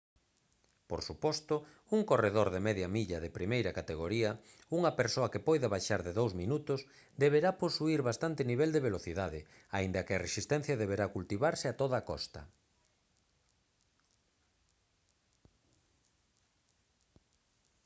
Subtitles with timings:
[0.89, 1.55] por suposto
[1.95, 4.31] un corredor de media milla de primeira categoría
[4.77, 6.79] unha persoa que poida baixar de dous minutos
[7.23, 9.39] deberá posuír bastante nivel de velocidade
[9.77, 12.41] aínda que a resistencia deberá cultivarse a toda costa